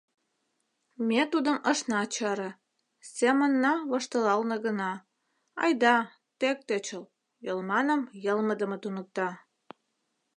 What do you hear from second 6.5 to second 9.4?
тӧчыл, йылманым йылмыдыме туныкта.